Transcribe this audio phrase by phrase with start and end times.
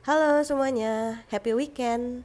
[0.00, 2.24] Halo semuanya, happy weekend.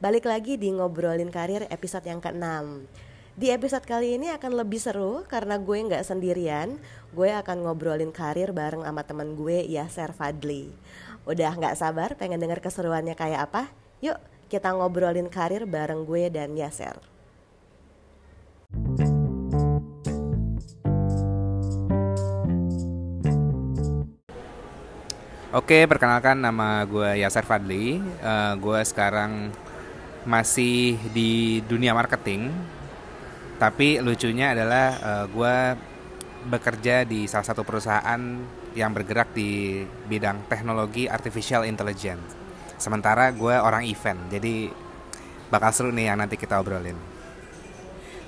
[0.00, 2.88] Balik lagi di ngobrolin karir episode yang ke-6.
[3.36, 6.80] Di episode kali ini akan lebih seru karena gue nggak sendirian.
[7.12, 10.72] Gue akan ngobrolin karir bareng sama temen gue Yaser Fadli.
[11.28, 13.68] Udah nggak sabar pengen denger keseruannya kayak apa?
[14.00, 14.16] Yuk
[14.48, 16.96] kita ngobrolin karir bareng gue dan Yaser.
[25.52, 28.00] Oke, perkenalkan nama gue Yaser Fadli.
[28.24, 29.52] Uh, gue sekarang
[30.24, 32.48] masih di dunia marketing,
[33.60, 35.56] tapi lucunya adalah uh, gue
[36.48, 38.16] bekerja di salah satu perusahaan
[38.72, 42.32] yang bergerak di bidang teknologi artificial intelligence.
[42.80, 44.72] Sementara gue orang event, jadi
[45.52, 46.96] bakal seru nih yang nanti kita obrolin.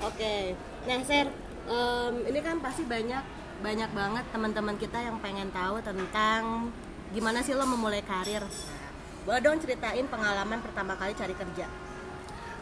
[0.05, 0.53] Oke,
[0.85, 1.33] nah Ser,
[1.73, 3.25] um, ini kan pasti banyak
[3.65, 6.69] banyak banget teman-teman kita yang pengen tahu tentang
[7.15, 8.43] gimana sih lo memulai karir?
[9.23, 11.67] Boleh dong ceritain pengalaman pertama kali cari kerja.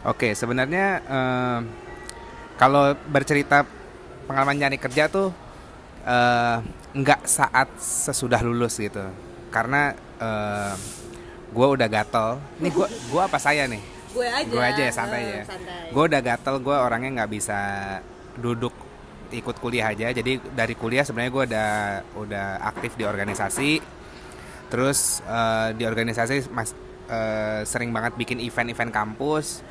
[0.05, 1.59] Oke sebenarnya uh,
[2.61, 3.65] kalau bercerita
[4.29, 5.33] pengalaman cari kerja tuh
[6.05, 6.57] uh,
[6.93, 9.01] nggak saat sesudah lulus gitu.
[9.49, 10.77] Karena uh,
[11.49, 12.37] gue udah gatel.
[12.61, 13.81] Nih gue gue apa saya nih?
[14.13, 14.53] Gue aja.
[14.53, 15.43] Gue aja ya santai ya.
[15.89, 17.59] Gue udah gatel gue orangnya nggak bisa
[18.37, 18.71] duduk
[19.33, 20.13] ikut kuliah aja.
[20.13, 21.71] Jadi dari kuliah sebenarnya gue udah
[22.21, 23.92] udah aktif di organisasi
[24.73, 26.73] terus uh, di organisasi mas
[27.05, 29.61] uh, sering banget bikin event-event kampus.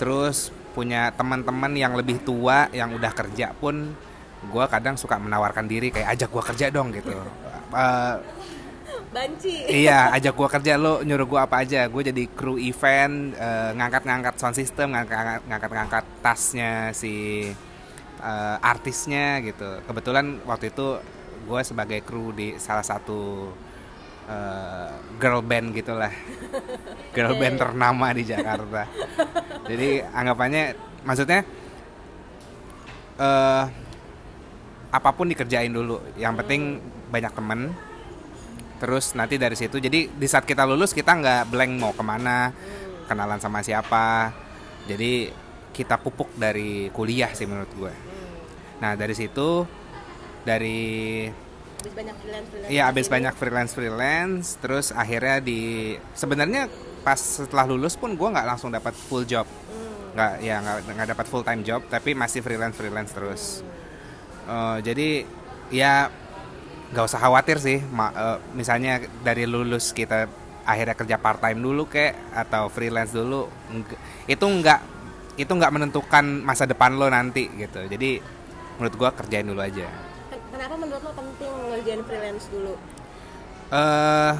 [0.00, 3.92] Terus punya teman-teman yang lebih tua yang udah kerja pun
[4.46, 7.12] gue kadang suka menawarkan diri kayak ajak gue kerja dong gitu.
[7.68, 8.16] Uh,
[9.16, 9.68] banci.
[9.68, 11.84] iya ajak gue kerja lo nyuruh gue apa aja.
[11.92, 13.36] Gue jadi kru event
[13.76, 17.44] ngangkat-ngangkat sound system ngangkat-ngangkat tasnya si
[18.24, 19.84] uh, artisnya gitu.
[19.84, 20.96] Kebetulan waktu itu
[21.44, 23.52] gue sebagai kru di salah satu
[24.28, 26.12] uh, girl band gitulah.
[27.16, 28.84] Girl band ternama di Jakarta.
[29.64, 31.40] Jadi anggapannya maksudnya
[33.16, 33.64] uh,
[34.92, 35.96] apa pun dikerjain dulu.
[36.20, 36.62] Yang penting
[37.08, 37.60] banyak temen.
[38.76, 42.52] Terus nanti dari situ jadi di saat kita lulus kita nggak blank mau ke mana
[43.08, 44.36] kenalan sama siapa.
[44.84, 45.32] Jadi
[45.72, 47.94] kita pupuk dari kuliah sih menurut gue.
[48.84, 49.64] Nah dari situ
[50.44, 51.24] dari
[51.86, 52.72] abis banyak freelance freelance.
[52.74, 55.60] Iya abis banyak freelance freelance terus akhirnya di
[56.18, 56.66] sebenarnya
[57.06, 59.46] pas setelah lulus pun gue nggak langsung dapat full job.
[59.46, 60.18] Hmm.
[60.18, 63.42] nggak ya nggak nggak dapat full time job tapi masih freelance freelance terus.
[63.62, 64.50] Hmm.
[64.50, 65.22] uh, jadi
[65.70, 66.10] ya
[66.90, 70.26] nggak usah khawatir sih Ma, uh, misalnya dari lulus kita
[70.66, 73.46] akhirnya kerja part time dulu kayak atau freelance dulu
[74.26, 74.80] itu nggak
[75.38, 77.86] itu nggak menentukan masa depan lo nanti gitu.
[77.86, 78.18] Jadi
[78.80, 79.86] menurut gue kerjain dulu aja.
[80.50, 82.74] Kenapa menurut lo penting ngerjain freelance dulu?
[83.66, 84.38] Uh,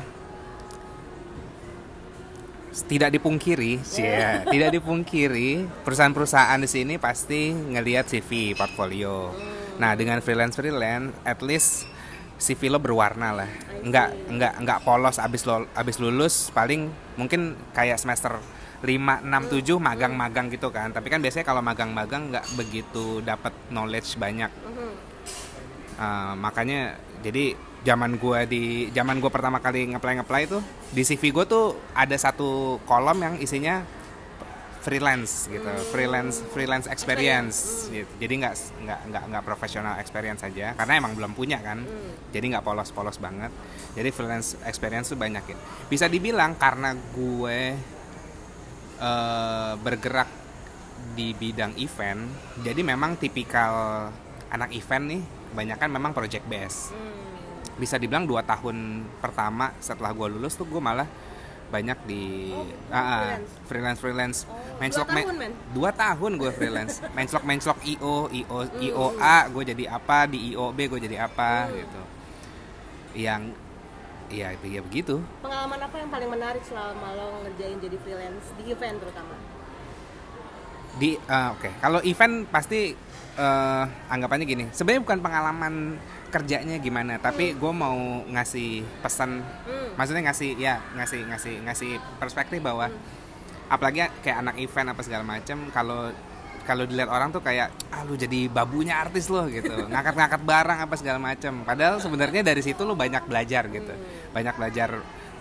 [2.86, 9.32] tidak dipungkiri sih ya, tidak dipungkiri perusahaan-perusahaan di sini pasti ngelihat CV portfolio.
[9.32, 9.80] Hmm.
[9.80, 11.88] Nah dengan freelance freelance, at least
[12.36, 13.50] CV lo berwarna lah,
[13.80, 18.36] nggak nggak nggak polos abis lo abis lulus paling mungkin kayak semester
[18.84, 20.92] 5, 6, 7 magang-magang gitu kan.
[20.92, 24.52] Tapi kan biasanya kalau magang-magang nggak begitu dapat knowledge banyak.
[25.96, 27.56] Uh, makanya jadi
[27.86, 30.58] zaman gue di zaman gue pertama kali ngeplay ngeplay itu
[30.90, 33.86] di CV gue tuh ada satu kolom yang isinya
[34.86, 35.86] freelance gitu hmm.
[35.90, 38.06] freelance freelance experience gitu.
[38.22, 38.54] jadi nggak
[38.86, 42.30] nggak nggak nggak profesional experience saja karena emang belum punya kan hmm.
[42.30, 43.50] jadi nggak polos polos banget
[43.98, 45.58] jadi freelance experience tuh banyak ya
[45.90, 47.60] bisa dibilang karena gue
[49.02, 50.30] uh, bergerak
[51.18, 52.22] di bidang event
[52.62, 54.06] jadi memang tipikal
[54.54, 55.22] anak event nih
[55.56, 57.80] kebanyakan memang project base hmm.
[57.80, 61.08] bisa dibilang dua tahun pertama setelah gue lulus tuh gue malah
[61.66, 65.52] banyak di oh, uh, freelance freelance oh, menclok dua tahun, men?
[65.72, 68.84] dua tahun gue freelance menclok menclok io io mm.
[68.84, 71.72] io a gue jadi apa di io b gue jadi apa mm.
[71.72, 72.02] gitu
[73.16, 73.48] yang
[74.28, 79.00] ya ya begitu pengalaman apa yang paling menarik selama lo ngerjain jadi freelance di event
[79.00, 79.34] terutama
[80.96, 81.72] di uh, oke okay.
[81.78, 82.96] kalau event pasti
[83.36, 85.74] uh, anggapannya gini sebenarnya bukan pengalaman
[86.32, 87.58] kerjanya gimana tapi hmm.
[87.60, 87.96] gue mau
[88.28, 89.94] ngasih pesan hmm.
[89.94, 93.72] maksudnya ngasih ya ngasih ngasih ngasih perspektif bahwa hmm.
[93.72, 96.10] apalagi kayak anak event apa segala macam kalau
[96.66, 100.94] kalau dilihat orang tuh kayak ah lu jadi babunya artis loh gitu ngangkat-ngangkat barang apa
[100.98, 104.34] segala macam padahal sebenarnya dari situ lu banyak belajar gitu hmm.
[104.34, 104.90] banyak belajar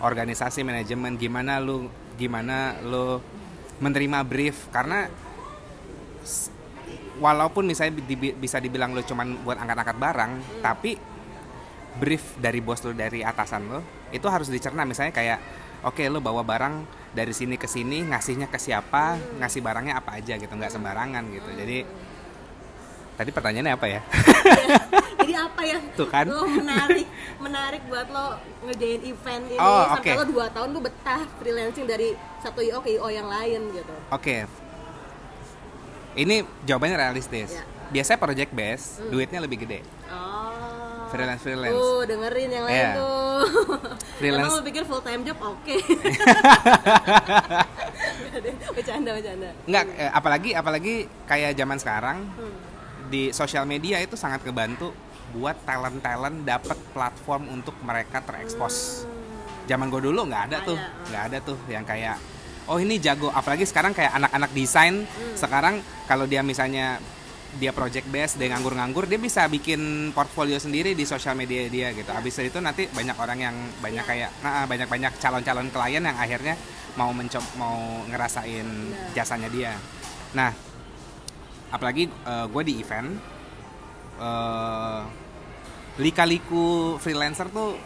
[0.00, 3.20] organisasi manajemen gimana lu gimana lu
[3.82, 5.10] menerima brief karena
[7.18, 10.60] walaupun misalnya di, bisa dibilang lo cuman buat angkat-angkat barang hmm.
[10.60, 10.92] tapi
[11.96, 13.80] brief dari bos lo dari atasan lo
[14.12, 14.86] itu harus dicerna.
[14.86, 15.38] Misalnya kayak
[15.82, 16.74] oke lo bawa barang
[17.16, 21.50] dari sini ke sini ngasihnya ke siapa ngasih barangnya apa aja gitu nggak sembarangan gitu.
[21.56, 21.78] Jadi
[23.16, 24.00] tadi pertanyaannya apa ya?
[25.24, 26.28] Jadi apa yang Tuh kan.
[26.28, 27.08] lo menarik
[27.40, 28.36] menarik buat lo
[28.68, 29.58] ngerjain event ini.
[29.58, 32.12] Oh, sampai lo dua tahun lo betah freelancing dari
[32.44, 33.94] satu IO ke IO yang lain gitu.
[34.14, 34.46] oke
[36.16, 37.62] ini jawabannya realistis Ya.
[37.88, 41.06] biasanya project base duitnya lebih gede Oh.
[41.06, 42.92] freelance freelance Tuh dengerin yang lain Iya.
[42.94, 43.40] tuh.
[44.18, 44.48] Freelance.
[44.48, 45.76] Emang lo pikir full time job oke.
[48.72, 49.50] bercanda bercanda.
[49.64, 52.56] Nggak, eh, apalagi apalagi kayak zaman sekarang Hmm.
[53.06, 54.90] di sosial media itu sangat kebantu
[55.30, 59.04] buat talent talent dapat platform untuk mereka terekspos.
[59.66, 61.06] Zaman gue dulu nggak ada tuh, Ada.
[61.06, 62.16] nggak ada tuh yang kayak
[62.68, 63.30] oh ini jago.
[63.30, 65.06] Apalagi sekarang kayak anak-anak desain
[65.38, 66.98] sekarang kalau dia misalnya
[67.56, 72.10] dia project base dia nganggur-nganggur dia bisa bikin portfolio sendiri di sosial media dia gitu.
[72.12, 76.54] Abis itu nanti banyak orang yang banyak kayak nah, banyak-banyak calon-calon klien yang akhirnya
[77.00, 78.66] mau mencoba mau ngerasain
[79.16, 79.72] jasanya dia.
[80.36, 80.52] Nah,
[81.72, 82.08] apalagi
[82.52, 83.08] gue di event
[84.16, 85.02] eh
[85.96, 87.76] lika-liku freelancer tuh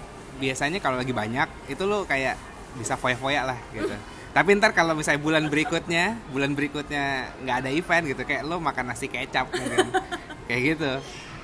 [0.42, 2.34] biasanya kalau lagi banyak itu lo kayak
[2.74, 3.86] bisa foya-foya lah gitu
[4.30, 8.94] tapi ntar kalau misalnya bulan berikutnya bulan berikutnya nggak ada event gitu kayak lo makan
[8.94, 9.90] nasi kecap mungkin
[10.46, 10.92] kayak gitu.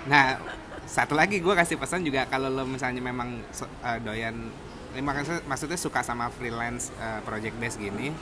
[0.06, 0.38] Nah
[0.86, 3.42] satu lagi gue kasih pesan juga kalau lo misalnya memang
[3.82, 4.38] eh, doyan
[4.94, 8.14] eh, maksudnya, suka sama freelance eh, project base gini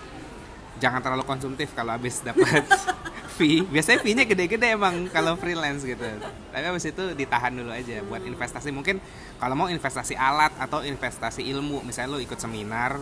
[0.81, 2.65] jangan terlalu konsumtif kalau habis dapat
[3.37, 3.67] fee.
[3.67, 6.07] Biasanya fee-nya gede-gede emang kalau freelance gitu.
[6.55, 8.71] Tapi habis itu ditahan dulu aja buat investasi.
[8.71, 8.99] Mungkin
[9.39, 12.99] kalau mau investasi alat atau investasi ilmu misalnya lo ikut seminar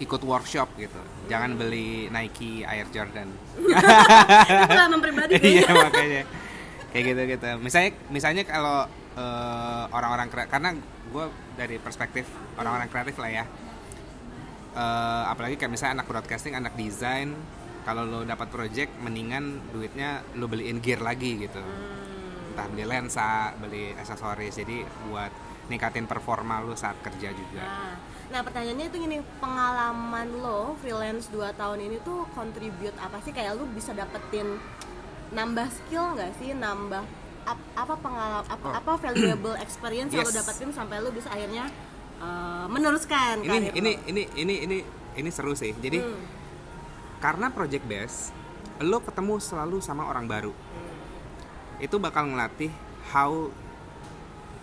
[0.00, 1.00] ikut workshop gitu.
[1.28, 3.28] Jangan beli Nike Air Jordan.
[4.48, 6.22] Itu pengalaman pribadi iya makanya.
[6.90, 7.48] Kayak gitu gitu.
[7.60, 10.70] Misalnya misalnya kalau eh, orang-orang karena
[11.12, 11.24] gue
[11.54, 12.24] dari perspektif
[12.56, 13.44] orang-orang kreatif lah ya.
[14.72, 17.36] Eh, apalagi kayak misalnya anak broadcasting anak desain
[17.84, 21.60] kalau lo dapat project mendingan duitnya lo beliin gear lagi gitu.
[22.56, 24.56] Entah beli lensa beli aksesoris.
[24.56, 24.80] Jadi
[25.12, 27.94] buat ningkatin performa lo saat kerja juga Nah,
[28.28, 33.30] nah pertanyaannya itu gini, pengalaman lo freelance 2 tahun ini tuh contribute apa sih?
[33.30, 34.58] Kayak lo bisa dapetin
[35.30, 36.50] nambah skill nggak sih?
[36.52, 37.02] Nambah
[37.42, 38.74] ap- apa pengalaman apa, Oh.
[38.74, 40.38] apa valuable experience yang lo Yes.
[40.38, 41.70] dapetin sampai lo bisa akhirnya
[42.18, 44.02] uh, meneruskan ini ini lo?
[44.06, 44.78] ini ini ini
[45.16, 46.20] ini seru sih jadi Hmm.
[47.18, 48.30] karena project base
[48.80, 50.52] lo ketemu selalu sama orang baru
[51.78, 52.68] itu bakal ngelatih
[53.08, 53.48] how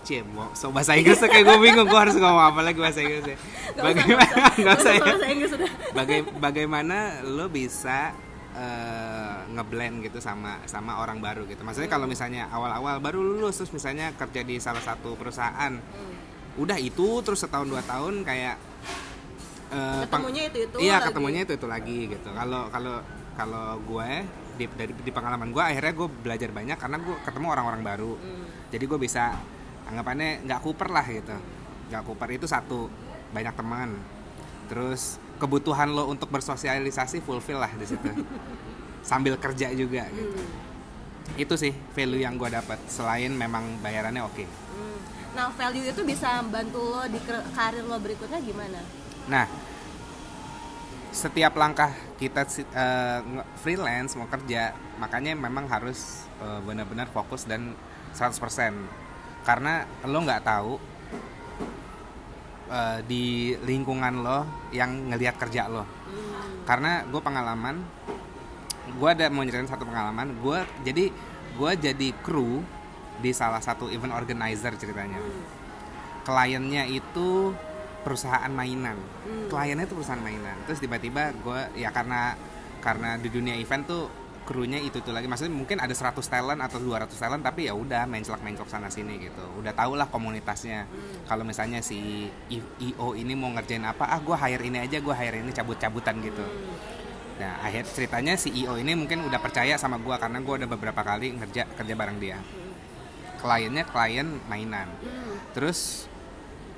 [0.07, 3.35] Cie, mau so bahasa Inggris kayak gue bingung gue harus ngomong apa lagi bahasa Inggrisnya
[3.35, 4.93] Nggak usah, bagaimana nggak usah.
[4.93, 5.51] ya Inggris.
[5.91, 8.15] Baga- bagaimana lo bisa
[8.53, 13.69] eh, ngeblend gitu sama sama orang baru gitu maksudnya kalau misalnya awal-awal baru lulus terus
[13.69, 15.75] misalnya kerja di salah satu perusahaan
[16.55, 18.55] udah itu terus setahun dua tahun kayak
[19.69, 21.05] peng- Ketemunya itu-itu iya lagi.
[21.05, 22.95] ketemunya itu itu lagi gitu kalau kalau
[23.35, 24.09] kalau gue
[24.55, 28.45] di dari di pengalaman gue akhirnya gue belajar banyak karena gue ketemu orang-orang baru Hmm.
[28.69, 29.37] jadi gue bisa
[29.89, 31.35] anggapannya nggak kuper lah gitu.
[31.91, 32.29] Nggak kuper.
[32.35, 32.91] Itu satu
[33.31, 33.95] banyak teman.
[34.67, 38.09] Terus kebutuhan lo untuk bersosialisasi fulfill lah di situ.
[39.09, 40.35] Sambil kerja juga gitu.
[40.35, 40.65] Hmm.
[41.35, 44.47] itu sih value yang gue dapat selain memang bayarannya oke.
[44.47, 44.99] Hmm.
[45.35, 47.19] Nah, value itu bisa bantu lo di
[47.51, 48.79] karir lo berikutnya gimana?
[49.27, 49.43] Nah,
[51.11, 57.75] setiap langkah kita nge- freelance mau kerja, makanya memang harus eh, benar-benar fokus dan
[58.15, 58.37] 100%
[59.47, 60.73] karena lo nggak tahu
[62.67, 65.87] eh, di lingkungan lo yang ngelihat kerja lo.
[66.67, 67.79] Karena gue pengalaman,
[68.91, 70.35] gue ada mau nyeritain satu pengalaman.
[70.43, 71.07] Gue jadi
[71.55, 72.59] gue jadi kru
[73.23, 75.23] di salah satu event organizer ceritanya.
[76.27, 77.55] Kliennya itu
[78.03, 78.99] perusahaan mainan.
[79.47, 80.59] Kliennya itu perusahaan mainan.
[80.67, 82.35] Terus tiba-tiba gue ya karena
[82.83, 86.79] karena di dunia event tuh krunya itu tuh lagi maksudnya mungkin ada 100 talent atau
[86.79, 90.87] 200 talent tapi ya udah mencelak mencelok sana sini gitu udah tau lah komunitasnya
[91.27, 95.43] kalau misalnya si io ini mau ngerjain apa ah gue hire ini aja gue hire
[95.43, 96.47] ini cabut cabutan gitu
[97.37, 101.05] Nah, akhir ceritanya si IO ini mungkin udah percaya sama gua karena gua udah beberapa
[101.05, 102.41] kali ngerja kerja bareng dia.
[103.37, 104.89] Kliennya klien mainan.
[105.53, 106.09] Terus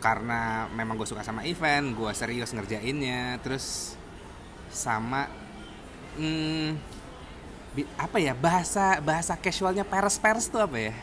[0.03, 3.39] karena memang gue suka sama event, gua serius ngerjainnya.
[3.39, 3.95] Terus
[4.67, 5.31] sama
[6.19, 6.75] hmm,
[7.99, 10.93] apa ya bahasa bahasa casualnya peres peres tuh apa ya?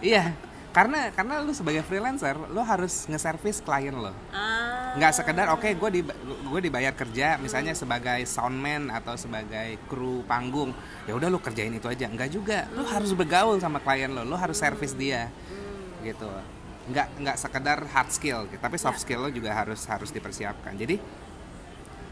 [0.00, 0.24] iya,
[0.70, 4.14] karena karena lu sebagai freelancer, lu harus nge-service klien lo.
[4.30, 4.68] Ah.
[4.90, 6.00] nggak sekedar oke gue di
[6.50, 10.74] gue dibayar kerja misalnya sebagai soundman atau sebagai kru panggung
[11.06, 12.10] ya udah lu kerjain itu aja.
[12.10, 12.66] Nggak juga.
[12.74, 15.30] Lu harus bergaul sama klien lo lu harus servis dia
[16.02, 16.26] gitu.
[16.90, 19.02] Nggak nggak sekedar hard skill tapi soft Ya.
[19.06, 20.74] skill lo juga harus harus dipersiapkan.
[20.74, 20.98] Jadi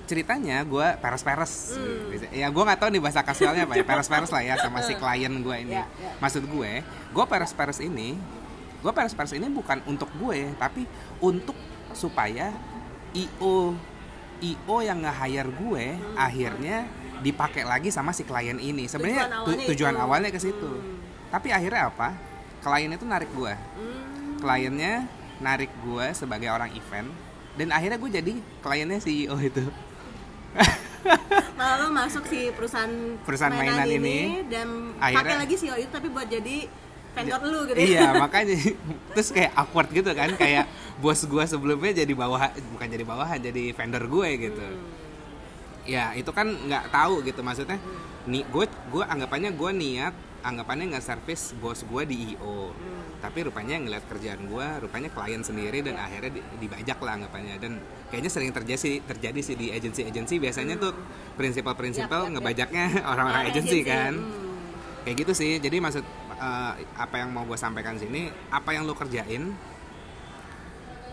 [0.08, 2.32] ceritanya gue peres-peres Hmm.
[2.32, 5.30] ya gue nggak tahu nih bahasa kasualnya apa ya peres-peres lah ya sama si klien
[5.30, 6.16] gue ini Ya, ya.
[6.18, 8.16] maksud gue gue peres-peres ini
[8.78, 10.88] gue peres-peres ini bukan untuk gue tapi
[11.20, 11.54] untuk
[11.92, 12.50] supaya
[13.12, 13.76] io
[14.38, 16.16] io yang nge-hire gue Hmm.
[16.16, 16.76] akhirnya
[17.18, 20.00] dipakai lagi sama si klien ini sebenarnya Tujuan tu- awalnya tujuan itu.
[20.00, 20.96] awalnya ke situ Hmm.
[21.28, 22.08] tapi akhirnya apa
[22.58, 24.38] klien itu narik gue Hmm.
[24.38, 25.04] kliennya
[25.38, 27.10] narik gue sebagai orang event
[27.54, 29.66] dan akhirnya gue jadi kliennya CEO itu
[31.58, 32.90] Malah lo masuk si perusahaan
[33.24, 36.68] Perusahaan mainan ini, dan akhirnya- pakai lagi CEO itu tapi buat jadi
[37.18, 37.78] vendor lu gitu.
[37.82, 38.54] iya makanya
[39.16, 40.70] terus kayak awkward gitu kan kayak
[41.02, 44.66] bos gue sebelumnya jadi bawah bukan jadi bawahan jadi vendor gue gitu
[45.88, 47.40] ya itu kan nggak tahu gitu.
[47.40, 47.80] Maksudnya
[48.28, 50.14] nih gue gue anggapannya gue niat
[50.44, 52.70] anggapannya nggak servis bos gue di io
[53.18, 57.58] tapi rupanya ngeliat kerjaan gue rupanya klien sendiri dan akhirnya di- dibajak lah anggapannya.
[57.58, 60.38] Dan kayaknya sering terjadi sih terjadi sih di agensi-agensi.
[60.38, 60.94] Biasanya tuh
[61.34, 62.34] prinsipal-prinsipal Yap, yap, yap.
[62.38, 64.14] ngebajaknya orang-orang Orang agensi kan.
[64.14, 65.02] Hmm.
[65.02, 65.52] kayak gitu sih.
[65.58, 66.04] Jadi maksud
[66.38, 69.50] eh, apa yang mau gue sampaikan sini apa yang lo kerjain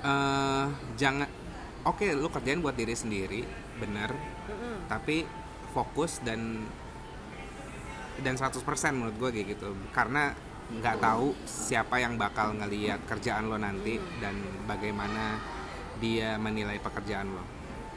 [0.05, 0.65] eh
[0.95, 1.25] jangan
[1.81, 3.41] oke lo kerjain buat diri sendiri
[3.79, 4.87] bener Mm-mm.
[4.87, 5.27] tapi
[5.75, 6.63] fokus dan
[8.23, 8.63] dan 100%
[8.95, 10.31] menurut gue kayak gitu karena
[10.65, 14.33] nggak tahu siapa yang bakal ngeliat kerjaan lo nanti dan
[14.65, 15.37] bagaimana
[15.99, 17.43] dia menilai pekerjaan lo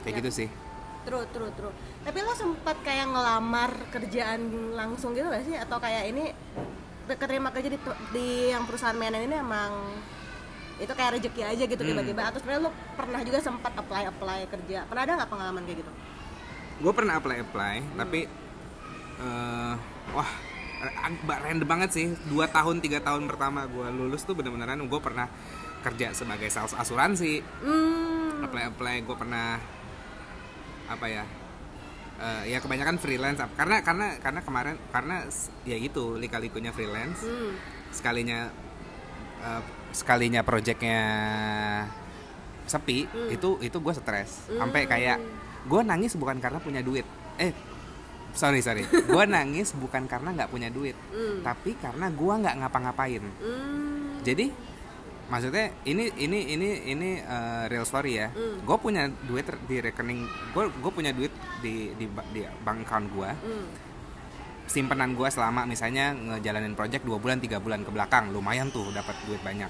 [0.03, 0.21] kayak Yap.
[0.23, 0.51] gitu sih
[1.09, 1.73] True, true, true.
[2.05, 5.57] Tapi lo sempat kayak ngelamar kerjaan langsung gitu gak sih?
[5.57, 6.37] Atau kayak ini
[7.09, 7.81] keterima kerja di,
[8.13, 9.73] di yang perusahaan mainan ini emang
[10.79, 11.91] itu kayak rezeki aja gitu Hmm.
[11.93, 12.23] tiba-tiba.
[12.27, 14.87] Atau sebenarnya lo pernah juga sempat apply apply kerja?
[14.87, 15.93] Pernah ada nggak pengalaman kayak gitu?
[16.79, 18.21] Gue pernah apply apply tapi
[19.19, 19.75] eh,
[20.15, 20.31] wah
[21.03, 22.07] ag- random banget sih.
[22.31, 25.27] Dua tahun tiga tahun pertama gue lulus tuh bener-beneran gue pernah
[25.83, 27.43] kerja sebagai sales asuransi.
[27.63, 28.47] Hmm.
[28.47, 29.59] Apply apply gue pernah
[30.89, 31.25] apa ya
[32.19, 35.27] eh, ya kebanyakan freelance karena karena karena kemarin karena
[35.67, 37.27] ya itu lika-likunya freelance.
[37.27, 37.59] Hmm.
[37.91, 38.47] Sekalinya
[39.43, 41.01] eh, sekalinya projectnya
[42.69, 43.29] sepi Hmm.
[43.33, 44.45] itu itu gue stres.
[44.51, 45.19] Sampai kayak
[45.65, 47.05] gue nangis bukan karena punya duit.
[47.41, 47.53] Eh
[48.37, 48.85] sorry sorry.
[49.09, 51.41] Gue nangis bukan karena nggak punya duit Hmm.
[51.41, 53.25] tapi karena gue nggak ngapa-ngapain.
[53.41, 54.21] Hmm.
[54.21, 54.53] Jadi
[55.29, 58.29] maksudnya ini ini ini ini uh, real story ya.
[58.33, 58.65] Hmm.
[58.65, 63.31] gue punya duit di rekening gue gue punya duit di di, di bank account gue
[63.33, 63.88] hmm
[64.69, 68.31] simpenan gue selama misalnya ngejalanin project dua bulan tiga bulan ke belakang.
[68.31, 69.67] Lumayan tuh dapat duit banyak.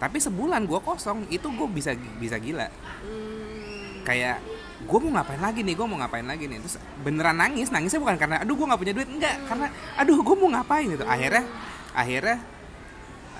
[0.00, 2.70] Tapi sebulan gue kosong itu gue bisa bisa gila.
[3.04, 4.00] Hmm.
[4.06, 4.40] Kayak
[4.80, 6.56] gue mau ngapain lagi nih gue mau ngapain lagi nih.
[6.64, 9.08] Terus beneran nangis nangisnya bukan karena aduh gue nggak punya duit.
[9.10, 9.66] Enggak karena
[9.98, 10.88] aduh gue mau ngapain?
[10.88, 11.04] Gitu.
[11.04, 11.44] Akhirnya
[11.92, 12.36] akhirnya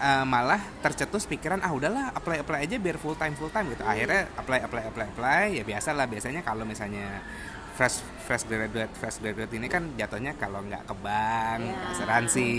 [0.05, 3.73] eh, malah tercetus pikiran ah udahlah apply apply aja biar full time full time.
[3.73, 3.81] Gitu.
[3.81, 5.45] Akhirnya apply apply apply apply.
[5.57, 7.25] Ya biasa lah biasanya kalau misalnya
[7.73, 11.91] fresh fresh graduate fresh graduate ini kan jatuhnya kalau nggak ke bank Ya.
[11.91, 12.51] asuransi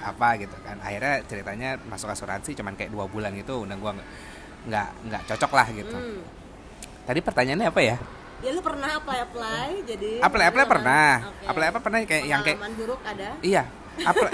[0.00, 3.92] apa gitu kan akhirnya ceritanya masuk asuransi cuman kayak dua bulan gitu udah gue
[4.66, 6.20] nggak nggak cocok lah gitu hmm.
[7.06, 7.96] Tadi pertanyaannya apa ya?
[8.36, 11.10] ya lu pernah apply apply jadi Apply apply pengalaman- pernah.
[11.24, 11.44] Oke.
[11.46, 13.62] Apply apa pernah kayak yang kayak pengalaman buruk ada iya.
[13.96, 14.30] Apply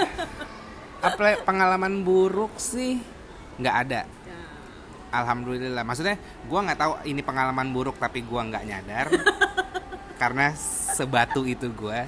[1.06, 2.98] apply pengalaman buruk sih
[3.58, 4.00] nggak ada.
[4.24, 4.38] Ya.
[5.12, 5.84] Alhamdulillah.
[5.84, 6.16] Maksudnya
[6.48, 9.06] gua nggak tahu ini pengalaman buruk tapi gua nggak nyadar.
[10.22, 10.54] karena
[10.94, 12.06] sebatu itu gua.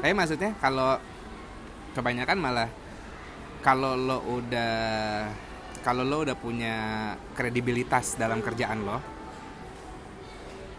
[0.00, 0.96] Tapi maksudnya kalau
[1.92, 2.68] kebanyakan malah
[3.60, 4.72] kalau lo udah
[5.84, 6.74] kalau lo udah punya
[7.36, 8.96] kredibilitas dalam kerjaan lo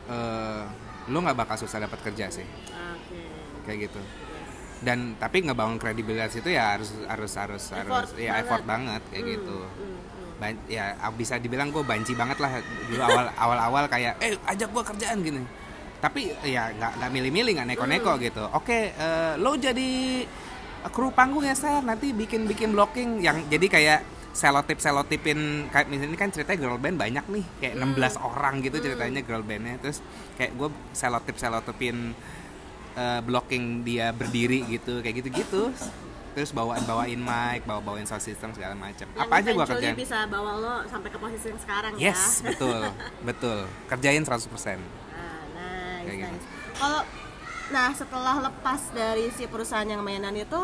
[0.09, 0.63] eh,
[1.09, 3.21] lo nggak bakal susah dapat kerja sih oke
[3.67, 4.01] kayak gitu
[4.81, 8.41] dan tapi ngebangun kredibilitas itu ya harus harus harus harus ya banget.
[8.41, 10.39] effort banget kayak Hmm, gitu hmm, hmm.
[10.41, 12.57] Ban- ya bisa dibilang gue banci banget lah
[12.89, 15.41] dulu awal awal awal kayak eh ajak gue kerjaan gini
[16.01, 18.21] tapi ya nggak nggak milih-milih nggak neko-neko Hmm.
[18.21, 18.43] gitu.
[18.51, 20.25] Oke eh, lo jadi
[20.87, 23.99] kru panggung ya Sar nanti bikin bikin blocking yang jadi kayak
[24.31, 27.93] selotip selotipin kayak misalnya ini kan ceritanya girl band banyak nih kayak Hmm.
[27.93, 29.77] 16 orang gitu ceritanya girl bandnya.
[29.77, 30.01] Terus
[30.35, 32.17] kayak gue selotip selotipin
[32.93, 35.61] eh, blocking dia berdiri gitu kayak gitu gitu
[36.31, 39.95] terus bawaan bawain mic bawa bawain sound system segala macam apa aja gue kerjain?
[39.99, 42.47] bisa bawa lo sampai ke posisi yang sekarang yes ya.
[42.47, 42.81] betul
[43.21, 43.59] betul.
[43.91, 44.79] Kerjain 100% Ah,
[46.01, 46.33] nice, Kayak gitu.
[46.33, 46.47] nice.
[46.75, 47.01] Kalau
[47.71, 50.59] nah setelah lepas dari si perusahaan yang mainan itu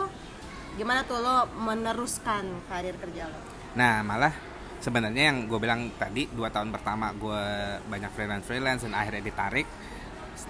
[0.76, 3.40] gimana tuh lo meneruskan karir kerja lo?
[3.74, 4.34] Nah malah
[4.78, 7.44] sebenarnya yang gue bilang tadi dua tahun pertama gue
[7.88, 9.68] banyak freelance freelance dan akhirnya ditarik.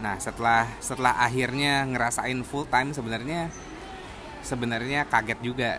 [0.03, 3.47] Nah setelah setelah akhirnya ngerasain full time sebenarnya
[4.43, 5.71] sebenarnya kaget juga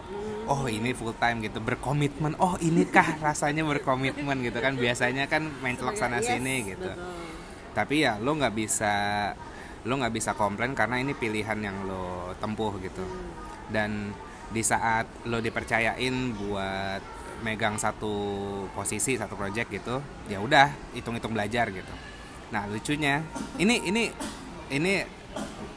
[0.44, 5.76] oh ini full time gitu berkomitmen oh inikah rasanya berkomitmen gitu kan biasanya kan main
[5.76, 7.04] celok sana Yes, sini gitu betul.
[7.78, 8.94] Tapi ya lo nggak bisa
[9.86, 13.06] lo nggak bisa komplain karena ini pilihan yang lo tempuh gitu.
[13.70, 14.10] Dan
[14.50, 17.02] di saat lo dipercayain buat
[17.46, 18.10] megang satu
[18.74, 21.94] posisi satu project gitu ya udah hitung-hitung belajar gitu.
[22.50, 23.22] Nah lucunya
[23.62, 24.10] ini ini
[24.74, 25.06] ini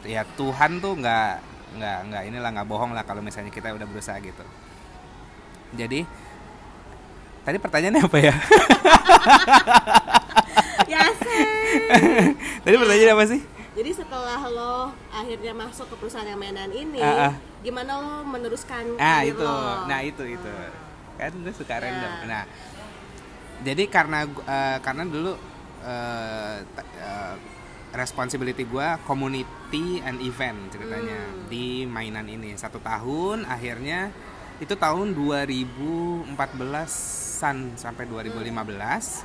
[0.01, 1.29] ya Tuhan tuh nggak
[1.77, 4.41] nggak nggak inilah nggak bohong lah kalau misalnya kita udah berusaha gitu.
[5.77, 6.01] Jadi
[7.45, 8.35] tadi pertanyaannya apa ya
[10.87, 11.43] ya sih
[12.61, 13.41] tadi pertanyaannya apa sih?
[13.71, 17.33] Jadi setelah lo akhirnya masuk ke perusahaan yang mainan ini Ah, ah.
[17.59, 19.41] gimana lo meneruskan ah karir itu.
[19.41, 19.85] lo?
[19.87, 20.49] nah itu itu.
[21.15, 21.79] Kan gue suka Ya.
[21.81, 22.11] random.
[22.25, 22.43] Nah
[23.61, 25.33] jadi karena eh, karena dulu
[26.67, 27.35] t- eh,
[27.91, 31.47] responsibility gue community and event ceritanya Hmm.
[31.47, 32.53] di mainan ini.
[32.53, 34.09] Satu tahun akhirnya
[34.59, 39.23] itu tahun 2014an sampai 2015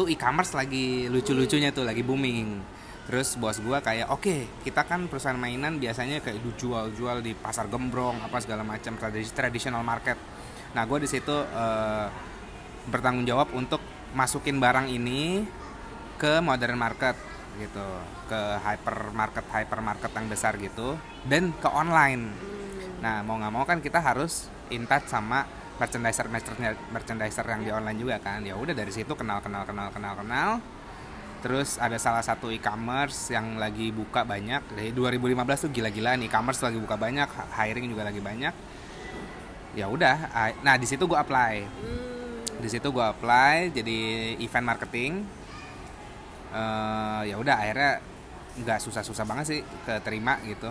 [0.00, 2.56] tuh e-commerce lagi lucu-lucunya tuh lagi booming.
[3.04, 8.16] Terus bos gua kayak oke kita kan perusahaan mainan biasanya kayak jual-jual di pasar gembrong
[8.24, 10.16] apa segala macam tradisi traditional market.
[10.72, 12.06] Nah gue di situ eh,
[12.88, 13.84] bertanggung jawab untuk
[14.16, 15.44] masukin barang ini
[16.16, 17.18] ke modern market
[17.60, 17.88] gitu.
[18.24, 20.96] Ke hypermarket hypermarket yang besar gitu
[21.28, 22.32] dan ke online.
[23.04, 25.44] Nah mau nggak mau kan kita harus in touch sama
[25.80, 26.28] merchandiser
[26.92, 28.44] merchandiser yang di online juga kan.
[28.44, 30.50] Ya udah dari situ kenal kenal kenal kenal kenal.
[31.40, 34.60] Terus ada salah satu e-commerce yang lagi buka banyak.
[34.76, 38.54] Dari 2015 tuh gila-gilaan e-commerce lagi buka banyak hiring juga lagi banyak.
[39.72, 41.54] Ya udah ah, nah di situ gue apply.
[41.64, 42.08] Hmm.
[42.60, 43.98] di situ gue apply jadi
[44.36, 45.24] event marketing.
[46.52, 48.04] Eh, ya udah akhirnya
[48.60, 50.68] nggak susah-susah banget sih keterima gitu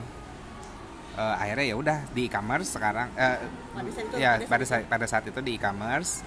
[1.20, 5.06] Eh, akhirnya ya udah di e-commerce sekarang Pada saat itu- ya pada pada saat pada
[5.06, 6.24] saat itu di e-commerce.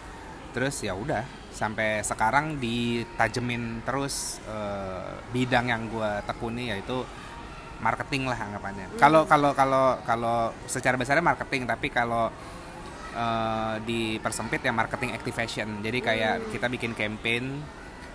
[0.52, 7.08] Terus ya udah sampai sekarang ditajemin terus eh, bidang yang gue tekuni yaitu
[7.80, 8.92] marketing lah anggapannya.
[9.00, 12.28] Kalau kalau kalau kalau secara besarnya marketing tapi kalau
[13.16, 15.80] eh, dipersempit ya marketing activation.
[15.80, 17.64] Jadi kayak kita bikin campaign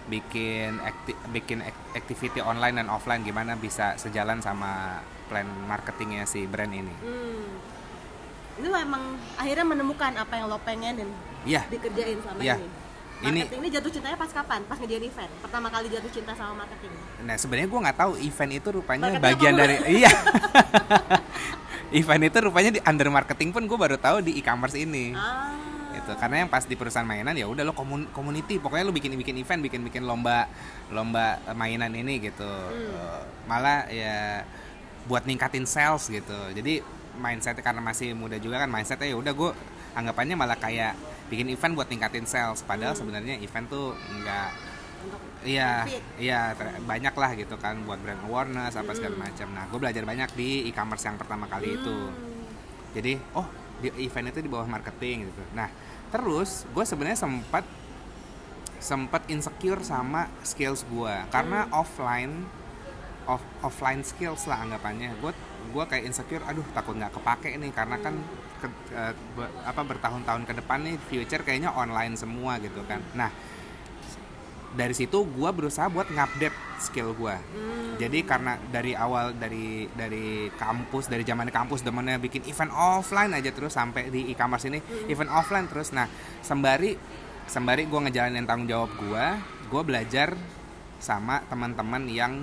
[0.07, 6.43] bikin acti- bikin ac- activity online dan offline gimana bisa sejalan sama plan marketingnya si
[6.43, 7.45] brand ini Hmm.
[8.57, 9.03] Ini lo emang
[9.37, 11.05] akhirnya menemukan apa yang lo pengenin
[11.43, 12.57] iya dikerjain selama Iya.
[12.57, 12.67] ini.
[13.19, 14.61] Ini- Marketing ini jatuh cintanya pas kapan?
[14.63, 15.31] Pas ngedian event.
[15.41, 16.93] Pertama kali jatuh cinta sama marketing.
[17.21, 20.11] Nah sebenarnya gue nggak tahu event itu rupanya Marketing bagian dari iya.
[21.93, 25.13] event itu rupanya di under marketing pun gue baru tahu di e-commerce ini.
[25.13, 25.53] Ah.
[26.07, 26.15] Gitu.
[26.15, 29.35] Karena yang pas di perusahaan mainan ya udah lo komun community, pokoknya lo bikin bikin
[29.43, 30.47] event, bikin bikin lomba
[30.87, 32.47] lomba eh, mainan ini gitu.
[32.47, 34.47] Eh, malah ya
[35.11, 36.39] buat ningkatin sales gitu.
[36.55, 36.79] Jadi
[37.19, 39.51] mindset karena masih muda juga kan mindsetnya ya udah gue
[39.97, 40.95] anggapannya malah kayak
[41.27, 42.63] bikin event buat ningkatin sales.
[42.63, 44.49] Padahal sebenarnya event tuh nggak
[44.97, 45.85] Untuk Iya,
[46.17, 46.51] iya
[46.83, 49.47] banyak lah gitu kan buat brand awareness apa segala macam.
[49.53, 51.97] Nah, gue belajar banyak di e-commerce yang pertama kali itu.
[52.97, 55.43] Jadi, oh di event itu di bawah marketing gitu.
[55.53, 55.69] Nah,
[56.07, 57.65] terus gue sebenarnya sempat
[58.77, 62.45] sempat insecure sama skills gue karena offline
[63.27, 65.19] off, offline skills lah anggapannya.
[65.19, 65.35] Gue
[65.67, 68.15] gue kayak insecure, aduh takut nggak kepake nih karena kan
[68.63, 73.03] ke- eh, be- apa bertahun-tahun ke depan nih future kayaknya online semua gitu kan.
[73.13, 73.27] Nah,
[74.75, 77.35] dari situ gue berusaha buat ngupdate skill gue
[77.97, 83.49] jadi karena dari awal dari dari kampus dari zaman kampus demennya bikin event offline aja
[83.49, 85.89] terus sampai di e-commerce ini event offline terus.
[85.89, 86.05] Nah
[86.45, 86.93] sembari
[87.49, 89.25] sembari gue ngejalanin tanggung jawab gue
[89.67, 90.37] gue belajar
[91.01, 92.37] sama teman-teman yang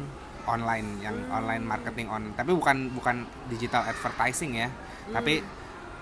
[0.44, 4.68] online yang online marketing on tapi bukan bukan digital advertising ya
[5.14, 5.38] tapi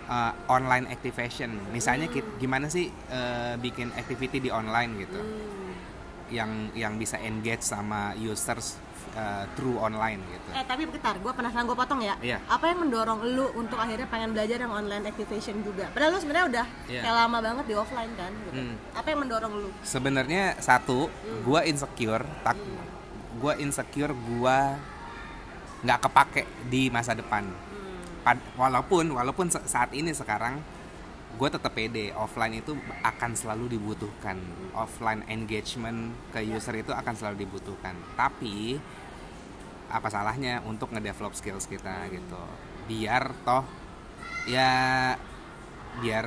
[0.09, 1.61] uh, online activation.
[1.77, 5.21] Misalnya kit- gimana sih uh, bikin activity di online gitu
[6.33, 8.81] yang yang bisa engage sama users
[9.13, 10.49] uh, through online gitu.
[10.57, 12.17] Eh tapi bentar, gue penasaran gue potong ya.
[12.19, 12.41] Iya.
[12.49, 15.93] Apa yang mendorong lu untuk akhirnya pengen belajar yang online activation juga?
[15.93, 17.01] Padahal lu sebenarnya udah Iya.
[17.05, 18.33] kayak lama banget di offline kan.
[18.33, 18.53] Gitu.
[18.57, 18.75] Hmm.
[18.97, 19.69] Apa yang mendorong lu?
[19.85, 21.13] Sebenarnya satu,
[21.45, 22.57] gua insecure, tak
[23.37, 24.81] gua insecure gua
[25.83, 27.45] nggak kepake di masa depan.
[28.23, 30.63] Pad- walaupun walaupun sa- saat ini sekarang
[31.33, 34.37] gue tetap pede offline itu akan selalu dibutuhkan.
[34.73, 37.97] Offline engagement ke user itu akan selalu dibutuhkan.
[38.15, 38.77] Tapi
[39.93, 42.41] apa salahnya untuk ngedevelop skills kita gitu?
[42.89, 43.65] Biar toh
[44.49, 44.71] ya
[46.01, 46.27] biar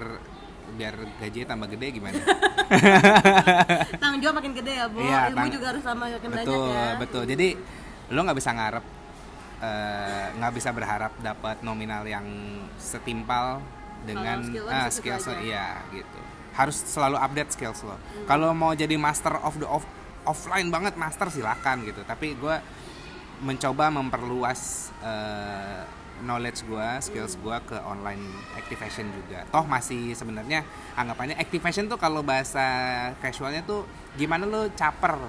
[0.78, 2.18] biar gaji tambah gede gimana?
[4.02, 4.98] Tanggung jawab makin gede ya, Bu.
[5.02, 6.88] Iya, Ilmu tang- juga harus sama makin banyak betul ya.
[6.98, 7.24] betul.
[7.30, 7.48] Jadi
[8.10, 8.86] lo nggak bisa ngarep
[9.62, 12.26] eh, nggak bisa berharap dapat nominal yang
[12.78, 13.62] setimpal
[14.06, 16.20] dengan skill situ skills lo, iya gitu.
[16.56, 17.98] Harus selalu update skills lo.
[18.30, 19.90] Kalau mau jadi master of the off-
[20.24, 22.02] offline banget master silakan gitu.
[22.08, 22.56] Tapi gue
[23.44, 25.84] mencoba memperluas eh,
[26.24, 28.24] knowledge gue, skills gue ke online
[28.56, 29.44] activation juga.
[29.52, 30.64] Toh masih sebenarnya
[30.96, 32.64] anggapannya activation tuh kalau bahasa
[33.20, 33.84] casualnya tuh
[34.16, 35.20] gimana lo caper,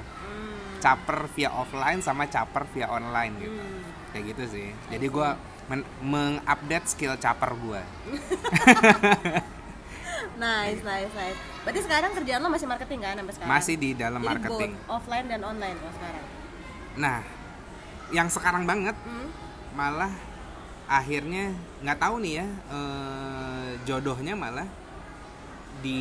[0.78, 3.62] caper via offline sama caper via online gitu.
[4.14, 4.68] Kayak gitu sih.
[4.94, 5.28] Jadi gue
[5.66, 7.82] men- mengupdate skill caper gue.
[10.36, 11.38] Nice, nice, nice.
[11.64, 13.50] Berarti sekarang kerjaan lo masih marketing kan sampai sekarang?
[13.52, 14.70] Masih di dalam Jadi marketing.
[14.76, 16.24] both offline dan online lo sekarang.
[16.96, 17.18] Nah,
[18.10, 19.28] yang sekarang banget Hmm?
[19.72, 20.12] malah
[20.86, 21.50] akhirnya
[21.80, 24.68] nggak tahu nih ya eh, jodohnya malah
[25.80, 26.00] di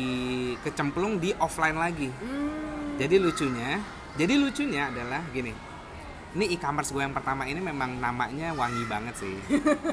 [0.60, 2.08] kecemplung di offline lagi.
[2.12, 2.96] Hmm.
[2.96, 3.80] Jadi lucunya,
[4.16, 5.52] jadi lucunya adalah gini.
[6.36, 9.34] Ini e-commerce gue yang pertama ini memang namanya wangi banget sih.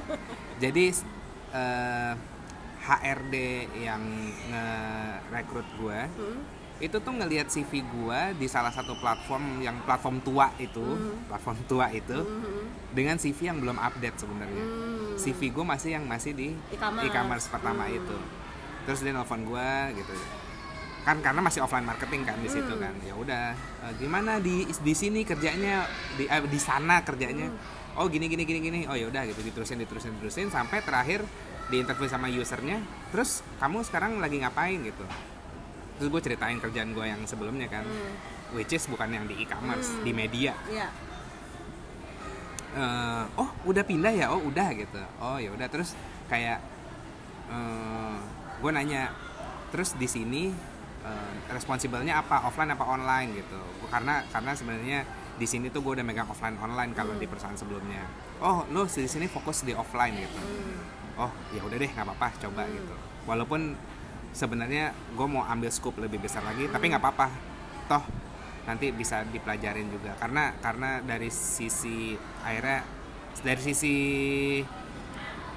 [0.64, 0.92] jadi
[1.50, 2.14] eh,
[2.84, 3.36] HRD
[3.80, 4.04] yang
[4.50, 6.40] nge-rekrut gue Hmm?
[6.78, 10.84] itu tuh ngelihat CV gue di salah satu platform yang platform tua itu,
[11.26, 12.68] platform tua itu Hmm.
[12.92, 14.66] dengan CV yang belum update sebenarnya.
[14.68, 15.16] Hmm.
[15.16, 17.08] CV gue masih yang masih di E-commerce.
[17.08, 17.96] e-commerce pertama Hmm.
[17.96, 18.18] itu.
[18.84, 20.12] Terus dia nelfon gue gitu.
[21.04, 22.82] Kan karena masih offline marketing kan di situ Hmm.
[22.82, 22.94] kan.
[23.02, 25.84] Ya udah, eh, gimana di di sini kerjanya
[26.16, 27.48] di eh, di sana kerjanya.
[27.48, 28.00] Hmm.
[28.00, 28.80] Oh gini gini gini gini.
[28.88, 31.22] Oh ya udah gitu diterusin diterusin diterusin sampai terakhir
[31.68, 32.80] di interview sama usernya.
[33.10, 35.04] Terus kamu sekarang lagi ngapain gitu?
[35.94, 37.84] Terus gue ceritain kerjaan gue yang sebelumnya kan.
[37.84, 38.16] Hmm.
[38.54, 40.06] Which is bukan yang di e-commerce, Hmm.
[40.06, 40.88] di media Iya.
[42.74, 45.94] eh, oh udah pindah ya oh udah gitu oh ya udah terus
[46.26, 46.58] kayak
[48.58, 49.14] gue nanya
[49.70, 50.50] terus di sini
[51.04, 53.60] eh, responsibelnya apa offline apa online gitu.
[53.92, 55.00] Karena karena sebenarnya
[55.34, 58.06] di sini tuh gue udah megang offline online kalau di perusahaan sebelumnya.
[58.44, 60.40] Oh lo di sini fokus di offline gitu.
[60.42, 60.82] Hmm.
[61.14, 62.96] oh ya udah deh nggak apa-apa coba gitu.
[63.30, 63.78] Walaupun
[64.34, 67.28] sebenarnya gue mau ambil scoop lebih besar lagi tapi nggak apa-apa.
[67.86, 68.04] Toh
[68.66, 70.18] nanti bisa dipelajarin juga.
[70.18, 72.82] Karena karena dari sisi akhirnya
[73.42, 73.96] dari sisi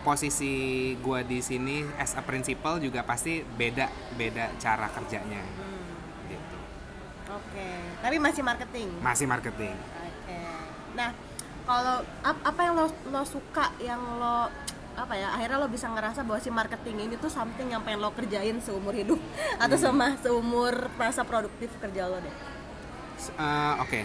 [0.07, 0.55] posisi
[0.97, 6.31] gue di sini as a principal juga pasti beda beda cara kerjanya Hmm.
[6.31, 6.57] gitu
[7.29, 7.67] Oke.
[7.99, 8.89] Tapi masih marketing.
[9.01, 10.39] masih marketing Oke.
[10.95, 11.11] Nah,
[11.65, 14.47] kalau ap- apa yang lo lo suka yang lo
[14.95, 18.09] apa ya akhirnya lo bisa ngerasa bahwa si marketing ini tuh something yang pengen lo
[18.11, 19.19] kerjain seumur hidup
[19.61, 22.33] atau sama seumur masa produktif kerja lo deh
[23.29, 24.01] eh, oke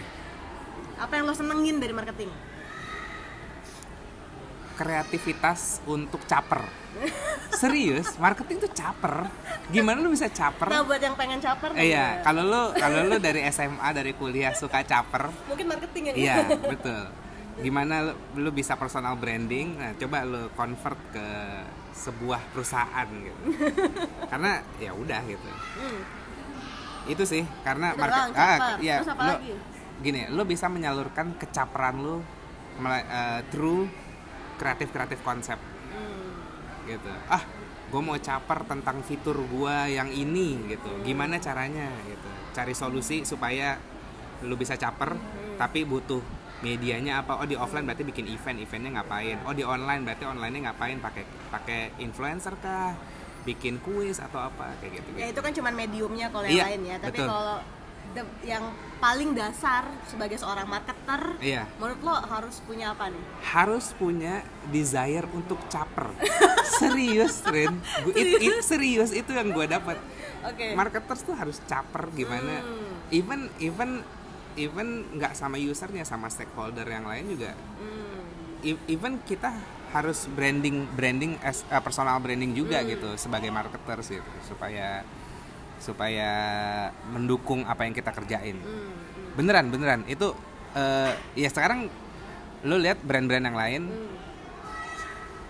[0.98, 2.28] apa yang lo senengin dari marketing
[4.72, 6.64] kreativitas untuk caper
[7.52, 9.28] serius marketing tuh caper
[9.68, 12.22] gimana lu bisa caper nah buat yang pengen caper Eh, iya, ya.
[12.22, 17.02] kalau lu kalau lu dari SMA dari kuliah suka caper, mungkin marketing yang iya betul.
[17.54, 19.76] Gimana lu, lu bisa personal branding?
[19.76, 21.26] Nah, coba lu convert ke
[21.94, 23.40] sebuah perusahaan gitu.
[24.26, 25.48] karena ya udah gitu.
[25.76, 26.00] Hmm.
[27.04, 28.76] Itu sih karena Udah market doang, caper.
[28.80, 29.52] iya, Terus apa lu lagi?
[30.00, 32.24] gini, lu bisa menyalurkan kecaperan lu
[32.78, 33.40] mela- eh,
[34.62, 35.58] through kreatif-kreatif konsep.
[35.58, 36.86] Hmm.
[36.86, 37.10] gitu.
[37.26, 37.42] Ah
[37.92, 40.88] gue mau caper tentang fitur gue yang ini gitu.
[41.04, 42.28] Gimana caranya gitu.
[42.54, 43.76] Cari solusi supaya
[44.42, 45.18] lu bisa caper
[45.60, 46.22] tapi butuh
[46.62, 47.42] medianya apa?
[47.42, 49.44] Oh di offline berarti bikin event eventnya ngapain?
[49.44, 51.02] Oh di online berarti onlinenya ngapain?
[51.02, 52.96] Pakai pakai influencer kah?
[53.44, 54.70] Bikin kuis atau apa?
[54.78, 55.34] Kayak gitu, ya gitu.
[55.34, 56.96] itu kan cuma mediumnya kalau yang Iya, lain ya.
[57.02, 57.26] Tapi betul.
[57.28, 57.56] kalau
[58.12, 58.64] the- yang
[58.96, 61.66] paling dasar sebagai seorang marketer iya.
[61.76, 63.22] menurut lo harus punya apa nih?
[63.42, 66.14] Harus punya desire untuk caper.
[66.78, 67.74] Serius Rin.
[68.02, 69.10] Gua- it- it- serius?
[69.10, 69.98] itu yang gue dapat
[70.42, 70.66] oke.
[70.72, 72.62] Marketers tuh harus caper gimana.
[72.62, 72.90] Hmm.
[73.10, 73.90] even even
[74.54, 77.52] even nggak sama usernya sama stakeholder yang lain juga.
[77.76, 78.22] Hmm.
[78.62, 79.52] E- even kita
[79.92, 82.88] harus branding branding as uh, personal branding juga Hmm.
[82.88, 85.04] gitu sebagai marketers gitu supaya
[85.82, 86.30] supaya
[87.08, 88.70] mendukung apa yang kita kerjain Hmm.
[88.70, 89.34] Hmm.
[89.34, 90.30] beneran beneran itu
[90.72, 91.90] eh, ya sekarang
[92.62, 94.14] lo lihat brand-brand yang lain Hmm.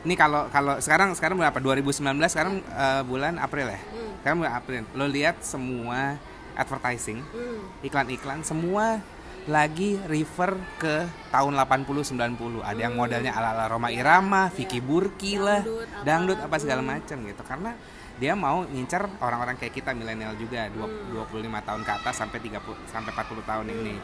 [0.02, 4.12] ini kalau kalau sekarang sekarang berapa 2019 sekarang eh, bulan April ya Hmm.
[4.18, 6.16] sekarang bulan April lo lihat semua
[6.54, 7.60] advertising Hmm.
[7.82, 8.98] iklan-iklan semua
[9.42, 15.58] lagi refer ke tahun 80 90 ada yang modelnya ala-ala Roma Irama, Vicky Burki lah,
[15.58, 16.04] Dangdut, apa.
[16.04, 17.74] dangdut apa segala macam gitu karena
[18.22, 22.62] dia mau ngincer orang-orang kayak kita milenial juga dua- 25 tahun ke atas sampai 30
[22.86, 23.94] sampai 40 tahun ini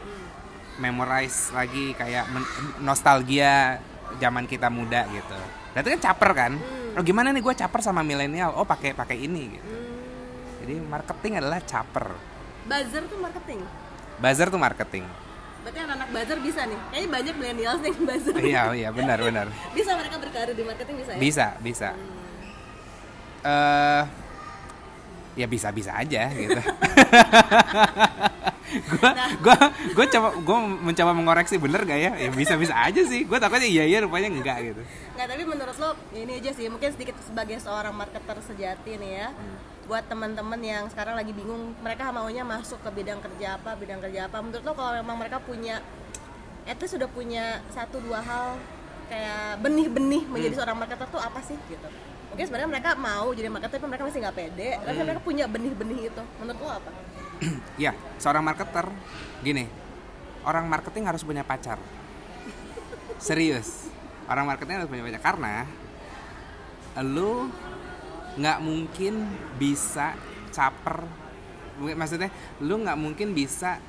[0.75, 2.27] memorize lagi kayak
[2.79, 3.79] nostalgia
[4.17, 5.39] zaman kita muda gitu.
[5.71, 6.51] Berarti kan caper kan?
[6.95, 8.51] Oh gimana nih gue caper sama milenial?
[8.55, 9.71] Oh pakai pakai ini gitu.
[10.59, 12.11] Jadi marketing adalah caper.
[12.65, 13.59] Buzzer tuh marketing
[14.19, 15.05] Buzzer tuh marketing.
[15.59, 19.91] berarti anak-anak buzzer bisa nih kayaknya banyak millennials yang buzzer iya iya benar benar bisa
[19.91, 21.89] mereka berkarir di marketing bisa ya bisa bisa
[23.43, 24.03] eh
[25.39, 26.59] ya bisa bisa aja gitu.
[28.69, 29.57] Gue gue
[29.97, 32.11] gue coba gue mencoba mengoreksi bener gak ya?
[32.19, 33.23] Ya bisa bisa aja sih.
[33.23, 34.81] Gue takutnya iya iya rupanya enggak gitu.
[35.15, 39.29] Nggak tapi menurut lo ini aja sih mungkin sedikit sebagai seorang marketer sejati nih ya
[39.89, 44.27] buat teman-teman yang sekarang lagi bingung mereka maunya masuk ke bidang kerja apa bidang kerja
[44.29, 44.37] apa.
[44.43, 45.81] Menurut lo kalau memang mereka punya
[46.69, 48.59] itu sudah punya satu dua hal
[49.09, 51.89] kayak benih-benih menjadi seorang marketer tuh apa sih gitu
[52.29, 54.69] mungkin sebenarnya mereka mau jadi marketer tapi mereka masih nggak pede.
[54.79, 56.23] Tapi mereka punya benih-benih itu.
[56.41, 56.91] Menurut lo apa?
[57.83, 58.85] Ya seorang marketer
[59.41, 59.65] gini.
[60.43, 61.79] Orang marketing harus punya pacar.
[63.19, 63.91] Serius.
[64.29, 65.21] Orang marketing harus punya pacar.
[65.23, 65.55] Karena
[67.03, 67.47] lu
[68.39, 69.13] nggak mungkin
[69.59, 70.15] bisa
[70.51, 71.03] caper.
[71.79, 73.79] Maksudnya lu nggak mungkin bisa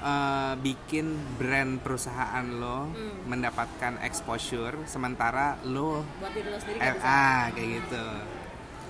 [0.00, 2.90] eh, bikin brand perusahaan lo
[3.28, 8.04] mendapatkan exposure sementara lo buat diri lo sendiri kayak gitu.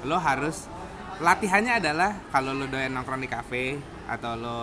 [0.09, 0.71] Lo harus
[1.21, 3.77] latihannya adalah kalau lo doyan nongkrong di cafe
[4.09, 4.61] atau lo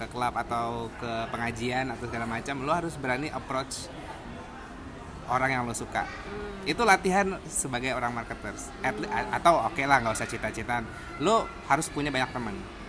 [0.00, 3.86] ke klub atau ke pengajian atau segala macam lo harus berani approach
[5.30, 6.08] orang yang lo suka.
[6.64, 8.72] Itu latihan sebagai orang marketers.
[8.82, 8.96] At
[9.40, 10.84] atau oke lah nggak usah cita-citaan.
[11.22, 12.79] Lo harus punya banyak teman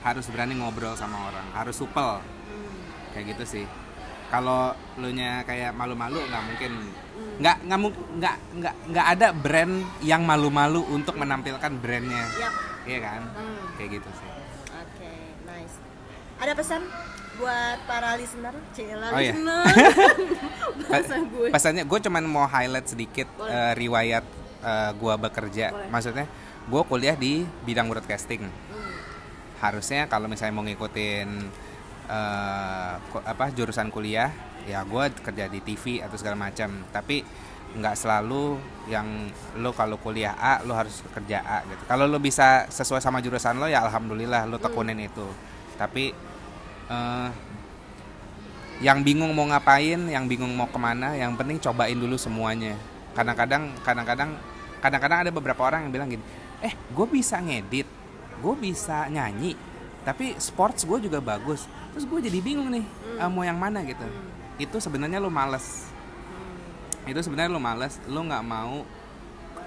[0.00, 2.18] harus berani ngobrol sama orang harus supel
[3.10, 3.64] kayak gitu sih
[4.26, 6.72] kalau lo nya kayak malu-malu nggak mungkin
[7.36, 7.78] nggak nggak
[8.14, 12.52] nggak nggak nggak ada brand yang malu-malu untuk menampilkan brandnya Yap.
[12.84, 13.60] iya kan Hmm.
[13.74, 14.30] kayak gitu sih
[14.70, 15.12] Oke,
[15.44, 15.76] nice.
[16.36, 16.80] Ada pesan
[17.36, 18.52] buat para listener?
[18.70, 19.32] Cila Oh, iya.
[19.32, 19.64] listener.
[20.82, 21.48] Bahasa gue.
[21.50, 23.50] pesannya gue cuman mau highlight sedikit Boleh.
[23.50, 24.24] eh, riwayat
[24.62, 25.88] eh, gua bekerja Boleh.
[25.88, 26.26] maksudnya
[26.62, 27.32] gue kuliah di
[27.64, 28.69] bidang broadcasting Hmm.
[29.60, 31.28] Harusnya kalau misalnya mau ngikutin
[33.12, 34.32] ko- apa jurusan kuliah
[34.66, 36.84] ya gue kerja di TV atau segala macam.
[36.90, 37.22] Tapi
[37.70, 38.58] nggak selalu
[38.90, 39.30] yang
[39.62, 41.82] lo kalau kuliah A lo harus kerja A gitu.
[41.86, 45.26] Kalau lo bisa sesuai sama jurusan lo ya alhamdulillah lo tekunin itu.
[45.78, 46.10] Tapi
[46.90, 47.28] eh,
[48.80, 52.74] yang bingung mau ngapain yang bingung mau ke mana yang penting cobain dulu semuanya.
[53.14, 54.30] Kadang-kadang kadang-kadang
[54.80, 56.24] kadang-kadang ada beberapa orang yang bilang gini
[56.60, 57.99] eh gue bisa ngedit
[58.40, 59.54] gue bisa nyanyi
[60.00, 61.68] tapi sports gue juga bagus.
[61.92, 62.84] Terus gue jadi bingung nih
[63.20, 64.04] eh, mau yang mana gitu?
[64.56, 65.88] Itu sebenarnya lo males.
[67.04, 68.84] Itu sebenarnya lo males lo nggak mau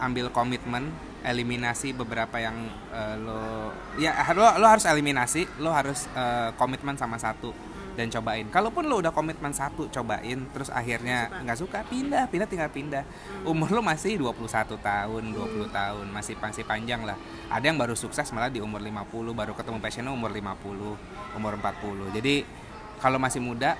[0.02, 0.90] ambil komitmen
[1.24, 2.58] eliminasi beberapa yang
[2.92, 7.54] eh, lo ya lo lo harus eliminasi lo harus eh, komitmen sama satu
[7.94, 8.46] dan cobain.
[8.50, 11.80] Kalaupun lo udah komitmen satu cobain terus akhirnya nggak suka.
[11.86, 13.04] pindah pindah tinggal pindah.
[13.46, 17.18] Umur lo masih 21 tahun 20 tahun masih masih panjang lah.
[17.54, 22.14] Ada yang baru sukses malah di umur 50 baru ketemu passionnya umur 50 umur 40
[22.14, 22.46] jadi
[23.02, 23.78] kalau masih muda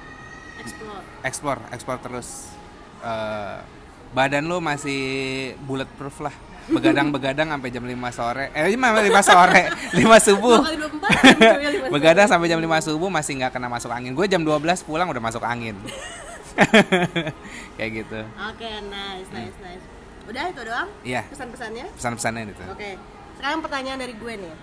[0.54, 1.02] Explore.
[1.26, 2.54] explore explore terus.
[3.02, 3.58] Eh,
[4.14, 5.02] badan lo masih
[5.66, 9.62] bulletproof lah begadang-begadang sampai jam 5 sore eh mah 5 sore
[10.00, 14.40] 5 subuh lima begadang sampai jam 5 subuh masih nggak kena masuk angin gue jam
[14.40, 15.76] 12 pulang udah masuk angin
[17.78, 18.20] kayak gitu
[18.54, 19.86] Oke, nice, nice, nice.
[20.30, 20.88] Udah itu doang?
[21.02, 21.26] Iya.
[21.34, 21.86] Pesan-pesannya?
[21.98, 22.92] pesan-pesannya itu Oke.
[23.42, 24.54] Sekarang pertanyaan dari gue nih.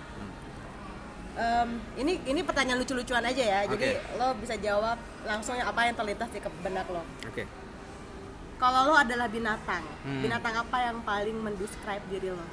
[1.31, 3.59] Em, ini ini pertanyaan lucu-lucuan aja ya.
[3.67, 4.17] Jadi Oke.
[4.17, 7.03] lo bisa jawab langsung yang apa yang terlintas di benak lo.
[7.27, 7.43] oke
[8.61, 10.21] Kalau lo adalah binatang, Hmm.
[10.21, 12.45] binatang apa yang paling mendescribe diri lo?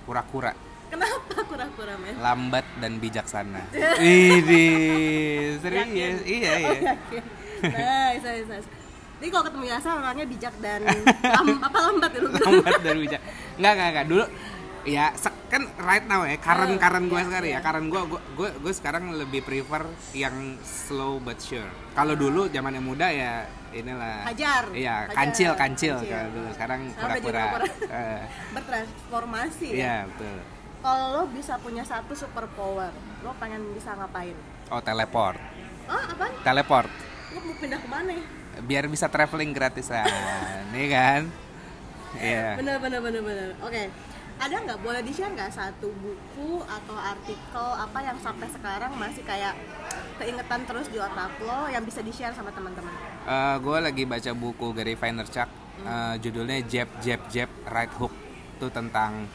[0.00, 0.50] kura-kura
[0.88, 2.18] Kenapa kura-kura men?
[2.18, 3.62] lambat dan bijaksana
[4.02, 4.66] ini
[5.56, 6.14] serius Yakin?
[6.26, 7.22] iya Oh, iya yakin.
[7.64, 8.68] nice, nice, nice.
[9.20, 10.80] Jadi kalau ketemu Yasa orangnya bijak dan
[11.36, 13.20] lam- apa lambat ya lu lambat dan bijak
[13.54, 14.24] nggak nggak nggak dulu
[14.82, 17.58] ya se- kan right now ya karen karen gue iya, sekarang iya.
[17.58, 18.00] ya karen gue
[18.38, 19.82] gue gue sekarang lebih prefer
[20.14, 24.70] yang slow but sure kalau dulu zaman yang muda ya inilah Hajar.
[24.70, 25.10] iya Hajar.
[25.12, 26.06] kancil kancil Kancil.
[26.08, 27.44] kalau dulu sekarang pura-pura.
[27.90, 28.22] Eh,
[28.54, 29.76] Bertransformasi ya.
[29.76, 30.38] iya betul
[30.80, 32.88] Kalau lo bisa punya satu super power,
[33.20, 34.32] lo pengen bisa ngapain?
[34.68, 35.36] oh teleport
[35.84, 36.30] Oh, apa?
[36.40, 36.88] teleport
[37.30, 38.14] Lo mau pindah ke mana?
[38.60, 40.06] biar bisa traveling gratisan
[40.72, 41.22] nih kan
[42.16, 43.48] iya Bener, bener, bener, bener.
[43.60, 43.90] Oke.
[44.40, 49.20] Ada nggak boleh di share nggak satu buku atau artikel apa yang sampai sekarang masih
[49.20, 49.52] kayak
[50.16, 52.88] keingetan terus di otak lo yang bisa di share sama teman-teman?
[53.60, 55.44] gue Eh, lagi baca buku Gary Vaynerchuk
[55.84, 58.16] eh, judulnya Jab Jab Jab Right Hook
[58.56, 59.28] itu tentang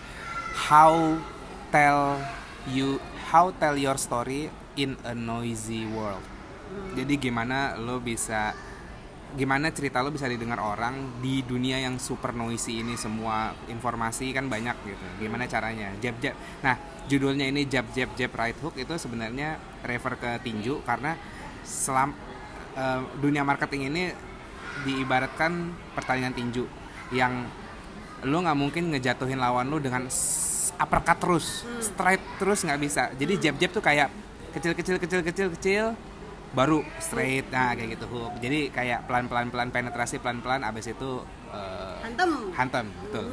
[0.57, 1.21] how
[1.69, 2.17] tell
[2.73, 2.97] you
[3.29, 6.25] how tell your story in a noisy world.
[6.97, 8.57] Jadi gimana lo bisa
[9.35, 12.95] gimana cerita lo bisa didengar orang di dunia yang super noisy ini?
[12.95, 15.05] Semua informasi kan banyak gitu.
[15.21, 15.91] Gimana caranya?
[15.99, 16.35] Jab jab.
[16.63, 18.79] Nah judulnya ini jab jab jab right hook.
[18.79, 21.19] Itu sebenarnya refer ke tinju karena
[21.67, 22.15] selam
[22.73, 24.03] eh, dunia marketing ini
[24.87, 26.63] diibaratkan pertandingan tinju
[27.15, 27.47] yang
[28.25, 30.09] lo nggak mungkin ngejatuhin lawan lo dengan
[30.75, 33.03] uppercut terus straight terus nggak bisa.
[33.15, 34.09] Jadi jab jab tuh kayak
[34.55, 35.85] kecil kecil kecil kecil kecil
[36.55, 40.89] baru straight nah kayak gitu hook jadi kayak pelan pelan pelan penetrasi pelan pelan abis
[40.89, 42.31] itu eh, Hantem.
[42.55, 43.25] hantam betul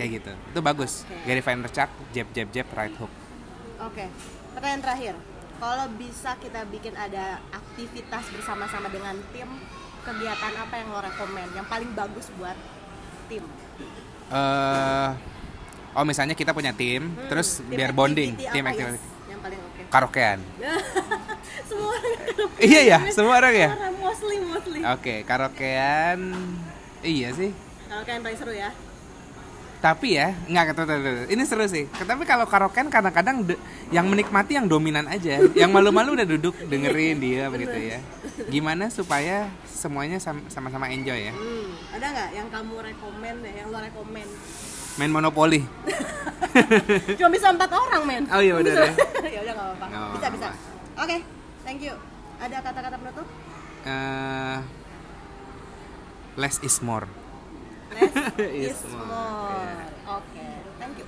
[0.00, 1.16] kayak gitu itu bagus Oke.
[1.28, 3.12] Gary Vaynerchuk jab jab jab right hook
[3.82, 4.06] Oke.
[4.54, 5.14] Pertanyaan terakhir.
[5.58, 9.50] Kalau bisa kita bikin ada aktivitas bersama-sama dengan tim,
[10.02, 11.50] kegiatan apa yang lo rekomen?
[11.50, 12.54] Yang paling bagus buat
[13.26, 13.42] tim?
[14.32, 15.10] eh
[15.92, 18.98] oh misalnya kita punya tim Hmm, terus tim biar activity bonding tim activity.
[19.92, 20.40] Karaokean.
[21.68, 22.12] Semua orang
[22.60, 23.68] iya ya semua orang ya?
[23.76, 24.80] Orang mostly mostly.
[24.80, 26.18] oke karaokean.
[27.02, 27.50] Iya sih.
[27.88, 28.72] Kalau kalian paling seru ya.
[29.82, 30.82] tapi ya nggak kata
[31.26, 31.90] ini seru sih.
[31.90, 33.42] Tapi kalau karaokean kadang-kadang
[33.90, 35.42] yang menikmati yang dominan aja.
[35.58, 37.98] Yang malu-malu udah duduk dengerin dia begitu ya.
[38.46, 41.34] Gimana supaya semuanya sam- sama-sama enjoy ya?
[41.34, 44.28] Hmm, ada nggak yang kamu rekomen ya, yang lo rekomen?
[44.96, 45.62] Main monopoli
[47.16, 48.22] Cuma bisa empat orang, men.
[48.28, 48.84] Oh iya, bener Bisa.
[48.84, 48.92] ya.
[49.36, 50.08] ya udah nggak apa-apa.
[50.12, 50.48] Bisa bisa.
[51.00, 51.16] Oke,
[51.64, 51.94] thank you.
[52.36, 53.26] Ada kata-kata penutup?
[53.82, 54.58] Eh,
[56.36, 57.08] less is more
[57.88, 58.12] Less
[58.68, 59.80] is more.
[60.12, 60.44] Oke,
[60.76, 61.06] thank you.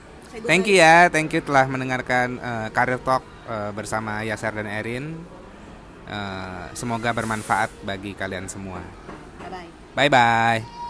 [0.49, 5.21] Thank you ya thank you telah mendengarkan eh, Career Talk eh, bersama Yasar dan Erin
[6.05, 8.77] Eh, semoga bermanfaat bagi kalian semua
[9.41, 9.69] Bye bye.
[9.97, 10.84] bye bye